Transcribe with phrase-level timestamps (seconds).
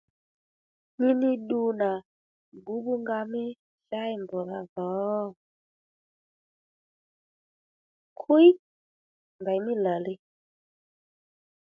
[0.97, 1.89] Nyi ní ddu nà
[2.59, 3.43] bbǔbbúnga mí
[3.89, 4.89] chǎy mbr̀dha dho
[8.19, 8.49] kwíy
[9.41, 10.13] ndèymí làli